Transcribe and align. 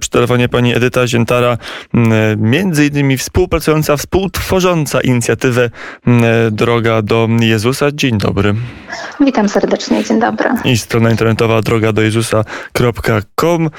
Przy 0.00 0.10
telefonie 0.10 0.48
pani 0.48 0.76
Edyta 0.76 1.06
Ziętara, 1.06 1.58
między 2.36 2.86
innymi 2.86 3.18
współpracująca, 3.18 3.96
współtworząca 3.96 5.00
inicjatywę 5.00 5.70
Droga 6.50 7.02
do 7.02 7.28
Jezusa. 7.40 7.86
Dzień 7.92 8.18
dobry. 8.18 8.54
Witam 9.20 9.48
serdecznie, 9.48 10.04
dzień 10.04 10.20
dobry. 10.20 10.50
I 10.64 10.78
strona 10.78 11.10
internetowa 11.10 11.62
droga 11.62 11.92
do 11.92 12.02
Jezusa.com. 12.02 13.70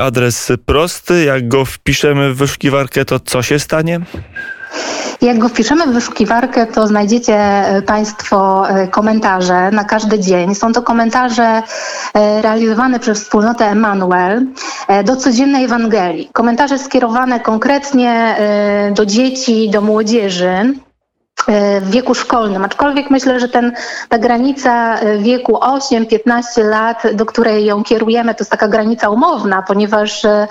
Adres 0.00 0.52
prosty, 0.66 1.24
jak 1.24 1.48
go 1.48 1.64
wpiszemy 1.64 2.34
w 2.34 2.36
wyszukiwarkę, 2.36 3.04
to 3.04 3.20
co 3.20 3.42
się 3.42 3.58
stanie? 3.58 4.00
Jak 5.20 5.38
go 5.38 5.48
wpiszemy 5.48 5.86
w 5.86 5.90
wyszukiwarkę, 5.90 6.66
to 6.66 6.86
znajdziecie 6.86 7.34
e, 7.34 7.82
Państwo 7.82 8.68
e, 8.68 8.88
komentarze 8.88 9.70
na 9.70 9.84
każdy 9.84 10.18
dzień. 10.18 10.54
Są 10.54 10.72
to 10.72 10.82
komentarze 10.82 11.62
e, 12.14 12.42
realizowane 12.42 13.00
przez 13.00 13.22
wspólnotę 13.22 13.64
Emanuel 13.64 14.46
do 15.04 15.16
codziennej 15.16 15.64
Ewangelii. 15.64 16.28
Komentarze 16.32 16.78
skierowane 16.78 17.40
konkretnie 17.40 18.36
do 18.94 19.06
dzieci, 19.06 19.70
do 19.70 19.80
młodzieży 19.80 20.74
w 21.80 21.90
wieku 21.90 22.14
szkolnym, 22.14 22.64
aczkolwiek 22.64 23.10
myślę, 23.10 23.40
że 23.40 23.48
ten, 23.48 23.72
ta 24.08 24.18
granica 24.18 24.98
wieku 25.18 25.52
8-15 25.52 26.64
lat, 26.64 27.02
do 27.14 27.26
której 27.26 27.64
ją 27.64 27.84
kierujemy, 27.84 28.34
to 28.34 28.40
jest 28.40 28.50
taka 28.50 28.68
granica 28.68 29.08
umowna, 29.08 29.62
ponieważ 29.62 30.24
e, 30.24 30.48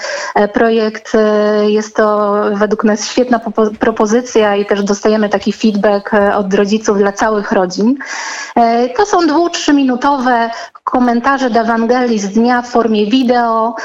projekt 0.53 1.15
e, 1.15 1.69
jest 1.69 1.95
to 1.95 2.35
według 2.51 2.83
nas 2.83 3.07
świetna 3.07 3.39
propozycja 3.79 4.55
i 4.55 4.65
też 4.65 4.83
dostajemy 4.83 5.29
taki 5.29 5.53
feedback 5.53 6.13
e, 6.13 6.35
od 6.35 6.53
rodziców 6.53 6.97
dla 6.97 7.11
całych 7.11 7.51
rodzin. 7.51 7.95
To 8.97 9.05
są 9.05 9.27
dwu, 9.27 9.49
trzyminutowe 9.49 10.49
komentarze 10.83 11.49
do 11.49 11.59
Ewangelii 11.59 12.19
z 12.19 12.29
dnia 12.29 12.61
w 12.61 12.69
formie 12.69 13.05
wideo, 13.05 13.75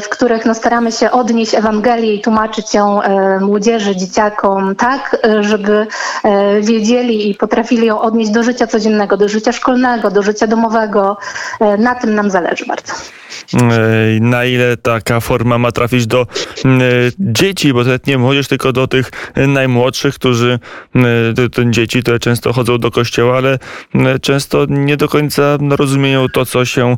w 0.00 0.08
których 0.08 0.46
no, 0.46 0.54
staramy 0.54 0.92
się 0.92 1.10
odnieść 1.10 1.54
Ewangelię 1.54 2.14
i 2.14 2.20
tłumaczyć 2.20 2.74
ją 2.74 3.00
młodzieży, 3.40 3.96
dzieciakom 3.96 4.76
tak, 4.76 5.16
żeby 5.40 5.86
E, 6.24 6.31
wiedzieli 6.60 7.30
i 7.30 7.34
potrafili 7.34 7.86
ją 7.86 8.00
odnieść 8.00 8.30
do 8.30 8.42
życia 8.42 8.66
codziennego, 8.66 9.16
do 9.16 9.28
życia 9.28 9.52
szkolnego, 9.52 10.10
do 10.10 10.22
życia 10.22 10.46
domowego. 10.46 11.16
E, 11.60 11.76
na 11.76 11.94
tym 11.94 12.14
nam 12.14 12.30
zależy 12.30 12.66
bardzo. 12.66 12.92
E, 13.54 14.20
na 14.20 14.44
ile 14.44 14.76
taka 14.76 15.20
forma 15.20 15.58
ma 15.58 15.72
trafić 15.72 16.06
do 16.06 16.26
dzieci, 17.18 17.72
bo 17.72 17.84
nawet 17.84 18.06
nie 18.06 18.18
młodzież, 18.18 18.48
tylko 18.48 18.72
do 18.72 18.86
tych 18.86 19.10
najmłodszych, 19.36 20.14
którzy, 20.14 20.58
to 21.52 21.64
dzieci, 21.64 22.02
które 22.02 22.18
często 22.18 22.52
chodzą 22.52 22.78
do 22.78 22.90
kościoła, 22.90 23.36
ale 23.36 23.58
często 24.22 24.66
nie 24.68 24.96
do 24.96 25.08
końca 25.08 25.58
rozumieją 25.70 26.26
to, 26.28 26.46
co 26.46 26.64
się 26.64 26.96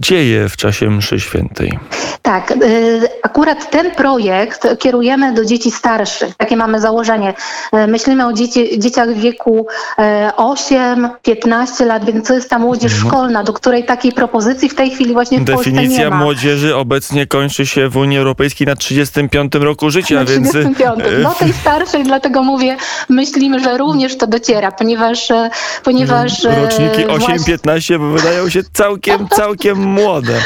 dzieje 0.00 0.48
w 0.48 0.56
czasie 0.56 0.90
mszy 0.90 1.20
świętej. 1.20 1.78
Tak, 2.22 2.54
akurat 3.22 3.70
ten 3.70 3.90
projekt 3.90 4.78
kierujemy 4.78 5.34
do 5.34 5.44
dzieci 5.44 5.70
starszych. 5.70 6.36
Takie 6.36 6.56
mamy 6.56 6.80
założenie. 6.80 7.34
Myślimy 7.88 8.26
o 8.26 8.32
dzieci, 8.32 8.78
dzieciach 8.78 9.08
w 9.14 9.20
wieku 9.20 9.66
8-15 10.36 11.86
lat, 11.86 12.04
więc 12.04 12.28
to 12.28 12.34
jest 12.34 12.50
ta 12.50 12.58
młodzież 12.58 12.92
mhm. 12.92 13.10
szkolna, 13.10 13.44
do 13.44 13.52
której 13.52 13.84
takiej 13.84 14.12
propozycji 14.12 14.68
w 14.68 14.74
tej 14.74 14.90
chwili 14.90 15.12
właśnie 15.12 15.33
w 15.40 15.44
Definicja 15.44 16.08
Polsce 16.08 16.24
młodzieży 16.24 16.76
obecnie 16.76 17.26
kończy 17.26 17.66
się 17.66 17.88
w 17.88 17.96
Unii 17.96 18.18
Europejskiej 18.18 18.66
na 18.66 18.76
35 18.76 19.52
roku 19.54 19.90
życia, 19.90 20.14
na 20.14 20.24
więc... 20.24 20.50
35. 20.50 21.04
No 21.22 21.34
tej 21.34 21.52
starszej, 21.52 22.04
dlatego 22.04 22.42
mówię, 22.42 22.76
myślimy, 23.08 23.60
że 23.60 23.78
również 23.78 24.16
to 24.16 24.26
dociera, 24.26 24.72
ponieważ... 24.72 25.30
E, 25.30 25.50
ponieważ 25.84 26.44
mhm. 26.44 26.64
Roczniki 26.64 27.06
8-15 27.06 27.58
właśnie... 27.64 27.98
wydają 27.98 28.48
się 28.48 28.60
całkiem, 28.72 29.28
całkiem 29.28 29.78
młode. 29.78 30.42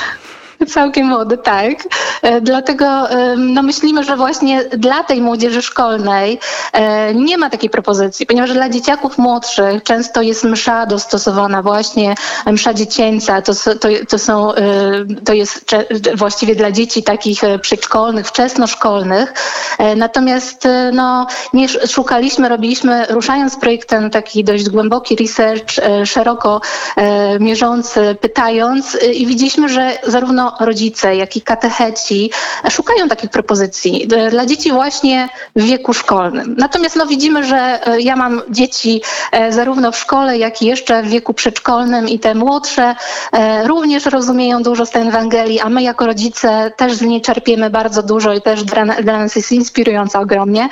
Całkiem 0.66 1.06
młody, 1.06 1.38
tak. 1.38 1.78
E, 2.22 2.40
dlatego 2.40 3.08
no, 3.36 3.62
myślimy, 3.62 4.04
że 4.04 4.16
właśnie 4.16 4.64
dla 4.64 5.02
tej 5.02 5.20
młodzieży 5.22 5.62
szkolnej 5.62 6.38
e, 6.72 7.14
nie 7.14 7.38
ma 7.38 7.50
takiej 7.50 7.70
propozycji, 7.70 8.26
ponieważ 8.26 8.52
dla 8.52 8.68
dzieciaków 8.68 9.18
młodszych 9.18 9.82
często 9.82 10.22
jest 10.22 10.44
msza 10.44 10.86
dostosowana, 10.86 11.62
właśnie 11.62 12.14
msza 12.46 12.74
dziecięca. 12.74 13.42
To, 13.42 13.52
to, 13.54 13.88
to, 14.08 14.18
są, 14.18 14.54
e, 14.54 14.62
to 15.24 15.32
jest 15.32 15.74
właściwie 16.14 16.54
dla 16.54 16.72
dzieci 16.72 17.02
takich 17.02 17.40
przedszkolnych, 17.60 18.26
wczesnoszkolnych. 18.26 19.34
Natomiast 19.96 20.68
no, 20.92 21.26
nie 21.52 21.68
szukaliśmy, 21.68 22.48
robiliśmy, 22.48 23.06
ruszając 23.08 23.56
projektem 23.56 24.10
taki 24.10 24.44
dość 24.44 24.68
głęboki 24.68 25.16
research, 25.16 25.74
szeroko 26.04 26.60
mierzący, 27.40 28.16
pytając 28.20 28.98
i 29.12 29.26
widzieliśmy, 29.26 29.68
że 29.68 29.98
zarówno 30.06 30.54
rodzice, 30.60 31.16
jak 31.16 31.36
i 31.36 31.42
katecheci 31.42 32.07
szukają 32.70 33.08
takich 33.08 33.30
propozycji 33.30 34.08
dla 34.30 34.46
dzieci 34.46 34.72
właśnie 34.72 35.28
w 35.56 35.62
wieku 35.62 35.94
szkolnym. 35.94 36.54
Natomiast 36.58 36.96
no, 36.96 37.06
widzimy, 37.06 37.44
że 37.44 37.86
e, 37.86 38.00
ja 38.00 38.16
mam 38.16 38.42
dzieci 38.50 39.02
e, 39.32 39.52
zarówno 39.52 39.92
w 39.92 39.96
szkole, 39.96 40.38
jak 40.38 40.62
i 40.62 40.66
jeszcze 40.66 41.02
w 41.02 41.08
wieku 41.08 41.34
przedszkolnym 41.34 42.08
i 42.08 42.18
te 42.18 42.34
młodsze 42.34 42.94
e, 43.32 43.68
również 43.68 44.06
rozumieją 44.06 44.62
dużo 44.62 44.86
z 44.86 44.90
tej 44.90 45.08
Ewangelii, 45.08 45.60
a 45.60 45.68
my 45.68 45.82
jako 45.82 46.06
rodzice 46.06 46.72
też 46.76 46.94
z 46.94 47.00
niej 47.00 47.20
czerpiemy 47.20 47.70
bardzo 47.70 48.02
dużo 48.02 48.34
i 48.34 48.40
też 48.40 48.64
dla, 48.64 48.84
nas 48.84 49.36
jest 49.36 49.52
inspirująca 49.52 50.20
ogromnie. 50.20 50.68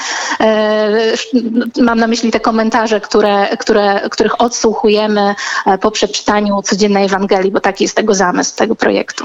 Mam 1.83 1.99
na 1.99 2.07
myśli 2.07 2.31
te 2.31 2.41
komentarze, 2.41 3.01
które, 3.01 3.57
które, 3.57 4.01
których 4.11 4.41
odsłuchujemy 4.41 5.35
po 5.81 5.91
przeczytaniu 5.91 6.63
codziennej 6.63 7.05
Ewangelii, 7.05 7.51
bo 7.51 7.61
taki 7.61 7.85
jest 7.85 7.97
tego 7.97 8.15
zamysł 8.15 8.57
tego 8.57 8.77
projektu. 8.77 9.25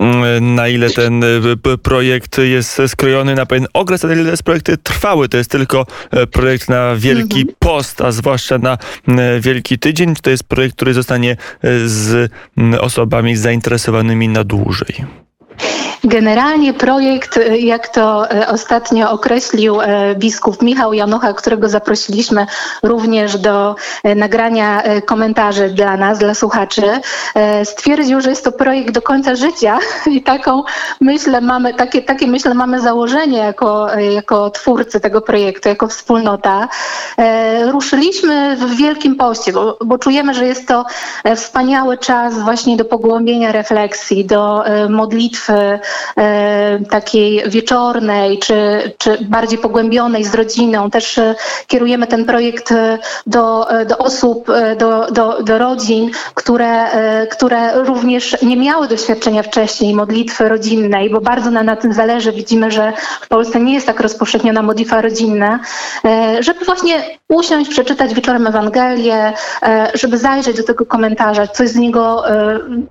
Mm, 0.00 0.54
na 0.54 0.68
ile 0.68 0.90
ten 0.90 1.24
projekt 1.82 2.38
jest 2.38 2.80
skrojony 2.86 3.34
na 3.34 3.46
pewien 3.46 3.66
okres, 3.72 4.04
a 4.04 4.08
na 4.08 4.14
ile 4.14 4.30
jest 4.30 4.42
projekt 4.42 4.70
trwały. 4.82 5.28
To 5.28 5.36
jest 5.36 5.50
tylko 5.50 5.86
e, 6.10 6.26
projekt 6.26 6.68
na 6.68 6.96
Wielki 6.96 7.40
mhm. 7.40 7.56
Post, 7.58 8.00
a 8.00 8.12
zwłaszcza 8.12 8.58
na 8.58 8.78
Wielki 9.40 9.78
Tydzień. 9.78 10.14
To 10.22 10.30
jest 10.30 10.44
projekt, 10.44 10.76
który 10.76 10.94
zostanie 10.94 11.32
e, 11.32 11.36
z 11.88 12.32
osobami 12.80 13.36
zainteresowanymi 13.36 14.28
na 14.28 14.44
dłużej. 14.44 15.04
Generalnie 16.04 16.74
projekt, 16.74 17.36
y, 17.36 17.58
jak 17.58 17.88
to 17.88 18.32
y, 18.32 18.46
ostatnio 18.46 19.10
określił 19.10 19.80
y, 19.80 19.86
biskup 20.16 20.62
Michał 20.62 20.92
Janucha, 20.92 21.32
którego 21.32 21.68
zaprosiliśmy 21.68 22.46
również 22.82 23.38
do 23.38 23.76
nagrania 24.16 24.82
komentarzy 25.06 25.68
dla 25.68 25.96
nas, 25.96 26.18
dla 26.18 26.34
słuchaczy, 26.34 26.82
stwierdził, 27.64 28.20
że 28.20 28.30
jest 28.30 28.44
to 28.44 28.52
projekt 28.52 28.90
do 28.90 29.02
końca 29.02 29.34
życia 29.34 29.78
i 30.16 30.22
taką 30.22 30.62
myślę 31.00 31.40
mamy, 31.40 31.74
takie, 31.74 32.02
takie 32.02 32.26
myślę 32.26 32.54
mamy 32.54 32.80
założenie 32.80 33.38
jako, 33.38 33.88
jako 33.96 34.50
twórcy 34.50 35.00
tego 35.00 35.20
projektu, 35.20 35.68
jako 35.68 35.88
wspólnota. 35.88 36.68
Ruszyliśmy 37.70 38.56
w 38.56 38.76
Wielkim 38.76 39.16
Poście, 39.16 39.52
bo, 39.52 39.78
bo 39.84 39.98
czujemy, 39.98 40.34
że 40.34 40.46
jest 40.46 40.68
to 40.68 40.84
wspaniały 41.36 41.98
czas 41.98 42.38
właśnie 42.38 42.76
do 42.76 42.84
pogłębienia 42.84 43.52
refleksji, 43.52 44.24
do 44.24 44.64
modlitwy, 44.88 45.80
takiej 46.90 47.42
wieczornej, 47.46 48.38
czy, 48.38 48.54
czy 48.98 49.18
bardziej 49.24 49.58
pogłębionej 49.58 50.24
z 50.24 50.34
rodziną. 50.34 50.90
Też 50.90 51.18
e, 51.18 51.34
kierujemy 51.66 52.06
ten 52.06 52.24
projekt 52.24 52.72
e, 52.72 52.98
do, 53.26 53.66
do 53.88 53.98
osób, 53.98 54.46
do, 54.78 55.06
do, 55.10 55.42
do 55.42 55.58
rodzin, 55.58 56.10
które, 56.34 56.86
które 57.30 57.84
również 57.84 58.36
nie 58.42 58.56
miały 58.56 58.88
doświadczenia 58.88 59.42
wcześniej 59.42 59.94
modlitwy 59.94 60.48
rodzinnej, 60.48 61.10
bo 61.10 61.20
bardzo 61.20 61.50
nam 61.50 61.66
na 61.66 61.76
tym 61.76 61.92
zależy. 61.92 62.32
Widzimy, 62.32 62.70
że 62.70 62.92
w 63.20 63.28
Polsce 63.28 63.60
nie 63.60 63.74
jest 63.74 63.86
tak 63.86 64.00
rozpowszechniona 64.00 64.62
modlitwa 64.62 65.00
rodzinna, 65.00 65.60
żeby 66.40 66.64
właśnie 66.64 67.18
usiąść, 67.32 67.70
przeczytać 67.70 68.14
wieczorem 68.14 68.46
Ewangelię, 68.46 69.32
żeby 69.94 70.18
zajrzeć 70.18 70.56
do 70.56 70.62
tego 70.62 70.86
komentarza, 70.86 71.46
coś 71.46 71.68
z 71.68 71.76
niego 71.76 72.24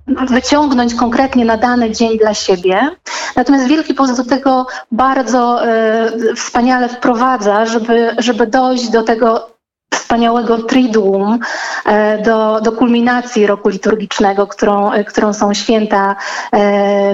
wyciągnąć 0.06 0.94
konkretnie 0.94 1.44
na 1.44 1.56
dany 1.56 1.90
dzień 1.90 2.18
dla 2.18 2.34
siebie. 2.34 2.90
Natomiast 3.36 3.66
Wielki 3.66 3.94
Post 3.94 4.16
do 4.16 4.24
tego 4.24 4.66
bardzo 4.92 5.66
e, 5.66 6.34
wspaniale 6.36 6.88
wprowadza, 6.88 7.66
żeby, 7.66 8.14
żeby 8.18 8.46
dojść 8.46 8.90
do 8.90 9.02
tego 9.02 9.50
wspaniałego 9.94 10.58
triduum, 10.58 11.38
e, 11.86 12.22
do, 12.22 12.60
do 12.60 12.72
kulminacji 12.72 13.46
roku 13.46 13.68
liturgicznego, 13.68 14.46
którą, 14.46 14.92
e, 14.92 15.04
którą 15.04 15.32
są 15.32 15.54
święta 15.54 16.16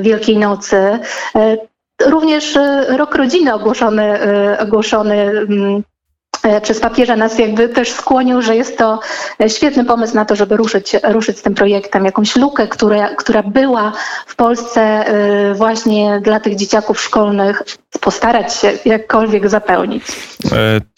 Wielkiej 0.00 0.38
Nocy. 0.38 0.98
Również 2.06 2.58
rok 2.88 3.14
rodziny 3.14 3.54
ogłoszony, 3.54 4.18
ogłoszony 4.60 5.14
mm, 5.14 5.82
przez 6.62 6.80
papieża 6.80 7.16
nas 7.16 7.38
jakby 7.38 7.68
też 7.68 7.92
skłonił, 7.92 8.42
że 8.42 8.56
jest 8.56 8.78
to 8.78 9.00
świetny 9.48 9.84
pomysł 9.84 10.14
na 10.14 10.24
to, 10.24 10.36
żeby 10.36 10.56
ruszyć, 10.56 10.96
ruszyć 11.02 11.38
z 11.38 11.42
tym 11.42 11.54
projektem. 11.54 12.04
Jakąś 12.04 12.36
lukę, 12.36 12.68
która, 12.68 13.14
która 13.14 13.42
była 13.42 13.92
w 14.26 14.36
Polsce 14.36 15.04
właśnie 15.54 16.20
dla 16.24 16.40
tych 16.40 16.56
dzieciaków 16.56 17.00
szkolnych, 17.00 17.62
postarać 18.00 18.54
się 18.54 18.72
jakkolwiek 18.84 19.48
zapełnić. 19.48 20.04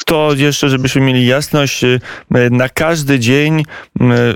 To 0.07 0.31
jeszcze, 0.37 0.69
żebyśmy 0.69 1.01
mieli 1.01 1.27
jasność, 1.27 1.85
na 2.31 2.69
każdy 2.69 3.19
dzień 3.19 3.63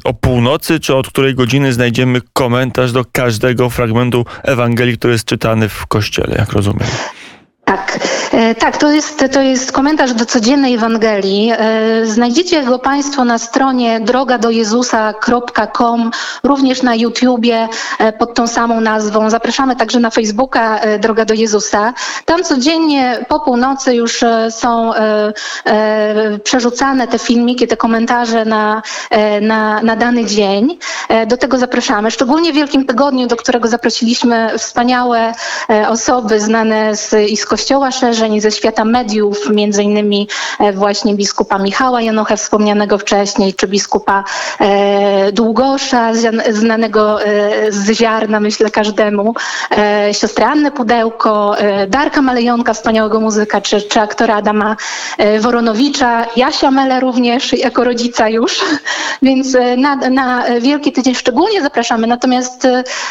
o 0.05 0.14
północy, 0.14 0.81
czy 0.81 0.94
od 0.94 1.08
której 1.08 1.34
godziny 1.34 1.72
znajdziemy 1.72 2.20
komentarz 2.32 2.93
do 2.93 3.05
każdego 3.12 3.70
fragmentu 3.70 4.25
Ewangelii, 4.43 4.99
który 4.99 5.12
jest 5.12 5.25
czytany 5.25 5.69
w 5.69 5.87
kościele, 5.87 6.34
jak 6.38 6.52
rozumiem. 6.52 6.88
Tak, 7.64 7.99
e, 8.32 8.55
tak, 8.55 8.76
to 8.76 8.90
jest, 8.90 9.25
to 9.32 9.43
jest 9.43 9.72
komentarz 9.72 10.12
do 10.12 10.26
codziennej 10.26 10.75
Ewangelii. 10.75 11.52
E, 11.52 11.56
znajdziecie 12.06 12.62
go 12.62 12.78
Państwo 12.78 13.25
na 13.25 13.38
stronie 13.38 14.00
drogadojezusa.com, 14.00 16.11
również 16.43 16.82
na 16.82 16.94
YouTubie 16.94 17.69
e, 17.99 18.12
pod 18.12 18.34
tą 18.34 18.46
samą 18.46 18.81
nazwą. 18.81 19.31
Zapraszamy 19.31 19.76
także 19.76 20.00
na 20.00 20.11
Facebooka 20.11 20.81
Droga 20.99 21.25
do 21.25 21.34
Jezusa. 21.34 21.94
Tam 22.25 22.44
codziennie 22.44 23.25
po 23.28 23.40
północy 23.40 23.94
już 23.94 24.25
są 24.50 24.93
przerzucane 26.44 27.08
te 27.08 27.19
filmiki, 27.19 27.67
te 27.67 27.76
komentarze 27.76 28.44
na, 28.44 28.82
na, 29.40 29.82
na 29.82 29.96
dany 29.96 30.25
dzień. 30.25 30.78
Do 31.26 31.37
tego 31.37 31.58
zapraszamy. 31.58 32.10
Szczególnie 32.10 32.52
w 32.52 32.55
Wielkim 32.55 32.87
Tygodniu, 32.87 33.26
do 33.26 33.37
którego 33.37 33.69
zaprosiliśmy 33.69 34.50
wspaniałe 34.58 35.32
osoby 35.88 36.40
znane 36.40 36.96
z, 36.96 37.31
i 37.31 37.37
z 37.37 37.46
Kościoła 37.46 37.63
szerzej, 37.90 38.40
ze 38.40 38.50
świata 38.50 38.84
mediów, 38.84 39.50
między 39.50 39.82
innymi 39.82 40.28
e, 40.61 40.72
właśnie 40.72 41.14
biskupa 41.14 41.58
Michała 41.58 42.00
Janochę 42.00 42.37
wspomnianego 42.37 42.99
wcześniej, 42.99 43.55
czy 43.55 43.66
biskupa 43.69 44.25
e, 44.61 45.32
Długosza, 45.32 46.11
znanego 46.50 47.25
e, 47.25 47.72
z 47.72 47.90
ziarna, 47.90 48.40
myślę 48.40 48.70
każdemu, 48.70 49.34
siostrę 50.12 50.46
Annę 50.46 50.70
Pudełko, 50.70 51.56
Darka 51.88 52.22
Malejonka, 52.22 52.75
wspaniałego 52.75 53.20
muzyka, 53.20 53.61
czy, 53.61 53.82
czy 53.82 54.00
aktora 54.00 54.37
Adama 54.37 54.76
Woronowicza, 55.40 56.26
Jasia 56.37 56.70
Mele 56.70 57.00
również, 57.00 57.52
jako 57.52 57.84
rodzica 57.84 58.28
już, 58.28 58.60
więc 59.22 59.56
na, 59.76 59.96
na 59.96 60.44
Wielki 60.60 60.93
Tydzień 60.93 61.14
szczególnie 61.14 61.62
zapraszamy, 61.62 62.06
natomiast 62.06 62.69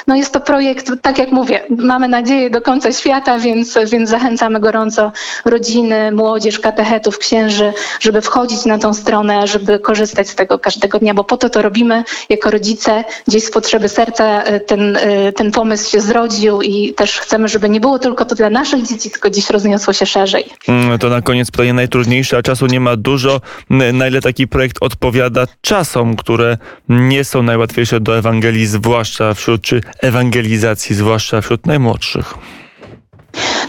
no 0.08 0.16
jest 0.16 0.34
to 0.34 0.40
projekt, 0.40 0.92
tak 1.02 1.18
jak 1.18 1.32
mówię, 1.32 1.62
mamy 1.70 2.08
nadzieję 2.08 2.50
do 2.50 2.62
końca 2.62 2.92
świata, 2.92 3.40
więc, 3.40 3.78
więc 3.92 4.10
zachęcam 4.10 4.33
zachęcamy 4.34 4.60
gorąco 4.60 5.12
rodziny, 5.46 6.12
młodzież, 6.12 6.60
katechetów, 6.60 7.18
księży, 7.18 7.74
żeby 8.00 8.22
wchodzić 8.22 8.66
na 8.66 8.78
tą 8.78 8.94
stronę, 8.94 9.48
żeby 9.48 9.80
korzystać 9.80 10.30
z 10.30 10.36
tego 10.36 10.60
każdego 10.60 11.00
dnia, 11.00 11.14
bo 11.14 11.24
po 11.24 11.38
to 11.38 11.50
to 11.50 11.62
robimy 11.62 12.04
jako 12.30 12.52
rodzice. 12.52 13.04
Gdzieś 13.28 13.44
z 13.44 13.52
potrzeby 13.52 13.90
serca 13.90 14.44
e, 14.44 14.60
ten, 14.60 14.98
e, 14.98 15.32
ten 15.32 15.52
pomysł 15.52 15.92
się 15.92 16.02
zrodził 16.02 16.62
i 16.62 16.94
też 16.94 17.20
chcemy, 17.20 17.48
żeby 17.48 17.70
nie 17.70 17.80
było 17.80 18.00
tylko 18.00 18.26
to 18.26 18.36
dla 18.36 18.50
naszych 18.50 18.88
dzieci, 18.88 19.12
tylko 19.12 19.30
gdzieś 19.30 19.50
rozniosło 19.50 19.94
się 19.94 20.06
szerzej. 20.06 20.46
Mm, 20.68 21.00
to 21.00 21.10
na 21.10 21.22
koniec 21.22 21.52
pytanie 21.52 21.74
najtrudniejsze, 21.74 22.38
a 22.38 22.42
czasu 22.42 22.66
nie 22.66 22.80
ma 22.80 22.96
dużo. 22.96 23.42
Na 23.70 24.08
ile 24.08 24.22
taki 24.22 24.48
projekt 24.48 24.78
odpowiada 24.82 25.46
czasom, 25.62 26.16
które 26.16 26.58
nie 26.90 27.24
są 27.24 27.44
najłatwiejsze 27.44 28.00
do 28.00 28.18
Ewangelii, 28.18 28.66
zwłaszcza 28.66 29.34
wśród, 29.34 29.62
czy 29.62 29.82
ewangelizacji, 30.02 30.96
zwłaszcza 30.96 31.42
wśród 31.42 31.66
najmłodszych? 31.66 32.34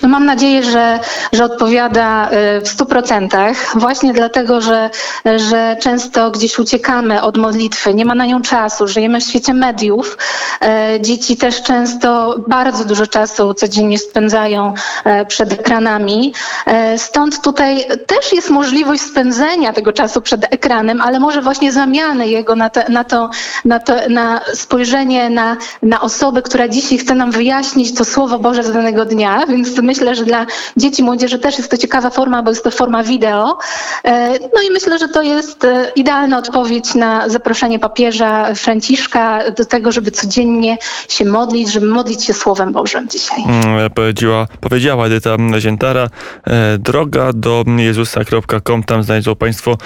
No 0.05 0.11
mam 0.11 0.25
nadzieję, 0.27 0.63
że, 0.63 1.01
że 1.33 1.45
odpowiada 1.45 2.31
y, 2.31 2.61
w 2.61 2.69
stu 2.69 2.87
procentach, 2.87 3.57
właśnie 3.75 4.13
dlatego, 4.13 4.61
że, 4.61 4.91
że 5.37 5.77
często 5.81 6.31
gdzieś 6.31 6.59
uciekamy 6.59 7.23
od 7.23 7.37
modlitwy, 7.37 7.95
nie 7.95 8.05
ma 8.05 8.15
na 8.15 8.27
nią 8.27 8.43
czasu, 8.43 8.89
żyjemy 8.89 9.21
w 9.21 9.25
świecie 9.25 9.55
mediów. 9.55 10.19
E, 10.63 11.01
dzieci 11.01 11.37
też 11.37 11.63
często 11.63 12.37
bardzo 12.49 12.85
dużo 12.85 13.07
czasu 13.07 13.55
codziennie 13.55 13.99
spędzają 13.99 14.75
e, 15.05 15.27
przed 15.27 15.53
ekranami. 15.53 16.35
E, 16.67 16.99
stąd 16.99 17.43
tutaj 17.43 17.85
też 18.07 18.33
jest 18.33 18.51
możliwość 18.51 19.03
spędzenia 19.03 19.73
tego 19.73 19.93
czasu 19.93 20.23
przed 20.23 20.55
ekranem, 20.55 21.01
ale 21.01 21.21
może 21.21 21.43
właśnie 21.43 21.73
zamiany 21.73 22.29
jego 22.29 22.57
na, 22.57 22.71
te, 22.71 22.89
na, 22.89 23.05
to, 23.05 23.31
na, 23.65 23.81
to, 23.81 23.95
na 24.09 24.41
spojrzenie 24.55 25.31
na, 25.31 25.57
na 25.83 26.01
osobę, 26.01 26.43
która 26.43 26.69
dzisiaj 26.69 26.99
chce 26.99 27.15
nam 27.15 27.31
wyjaśnić 27.31 27.95
to 27.95 28.05
Słowo 28.05 28.39
Boże 28.39 28.63
z 28.63 28.73
danego 28.73 29.05
dnia, 29.05 29.47
więc 29.47 29.69
myślę, 29.83 29.94
że 29.95 30.25
dla 30.25 30.47
dzieci, 30.77 31.03
młodzieży 31.03 31.39
też 31.39 31.59
jest 31.59 31.71
to 31.71 31.77
ciekawa 31.77 32.11
forma, 32.11 32.43
bo 32.43 32.51
jest 32.51 32.65
to 32.65 32.71
forma 32.71 33.03
wideo. 33.03 33.59
E, 34.05 34.31
no 34.31 34.63
i 34.69 34.71
myślę, 34.71 34.99
że 34.99 35.09
to 35.09 35.23
jest 35.23 35.65
e, 35.65 35.93
idealna 35.97 36.39
odpowiedź 36.39 36.95
na 36.95 37.29
zaproszenie 37.29 37.79
papieża 37.79 38.55
Franciszka 38.55 39.51
do 39.51 39.65
tego, 39.65 39.93
żeby 39.93 40.11
codziennie 40.11 40.79
się 41.09 41.25
modlić, 41.25 41.73
żeby 41.73 41.87
modlić 41.87 42.25
się 42.25 42.35
Słowem 42.35 42.73
Bożym 42.73 43.09
dzisiaj. 43.09 43.45
Mm, 43.47 43.91
powiedziała, 43.91 44.47
powiedziała 44.61 45.07
Edyta 45.07 45.37
Ziętara. 45.59 46.09
E, 46.47 46.79
droga 46.79 47.33
do 47.33 47.65
jezusa.com. 47.77 48.83
Tam 48.83 49.03
znajdą 49.03 49.37
Państwo 49.37 49.77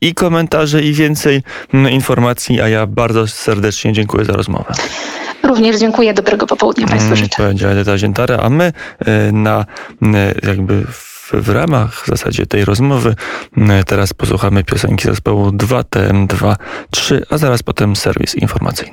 i 0.00 0.14
komentarze, 0.14 0.82
i 0.82 0.92
więcej 0.92 1.42
informacji, 1.90 2.60
a 2.60 2.68
ja 2.68 2.86
bardzo 2.86 3.26
serdecznie 3.26 3.92
dziękuję 3.92 4.24
za 4.24 4.32
rozmowę. 4.32 4.74
Również 5.42 5.78
dziękuję. 5.78 6.14
Dobrego 6.14 6.46
popołudnia 6.46 6.86
Państwu 6.86 7.06
mm, 7.06 7.16
życzę. 7.16 7.42
Powiedziała 7.42 7.72
Edyta 7.72 7.98
Ziętara, 7.98 8.36
a 8.36 8.48
my 8.48 8.72
e, 8.98 9.32
na 9.32 9.64
e, 10.02 10.34
jakby 10.48 10.84
w, 11.32 11.48
ramach 11.48 12.04
w 12.04 12.06
zasadzie 12.06 12.46
tej 12.46 12.64
rozmowy 12.64 13.14
e, 13.56 13.84
teraz 13.84 14.14
posłuchamy 14.14 14.64
piosenki 14.64 15.04
zespołu 15.04 15.48
2TM2 15.50 16.56
3, 16.90 17.26
a 17.30 17.38
zaraz 17.38 17.62
potem 17.62 17.96
serwis 17.96 18.34
informacyjny. 18.34 18.72